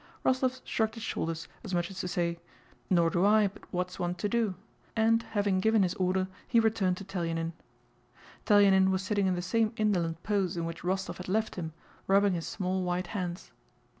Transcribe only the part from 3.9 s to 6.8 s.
one to do?" and, having given his order, he